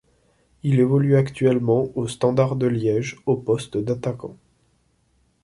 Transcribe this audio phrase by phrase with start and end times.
[0.63, 4.35] Il évolue actuellement au Standard de Liège au poste d'attaquant.